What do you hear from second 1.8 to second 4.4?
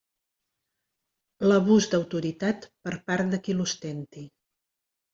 d'autoritat per part de qui l'ostenti.